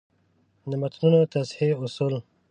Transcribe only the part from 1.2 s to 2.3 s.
د تصحیح اصول: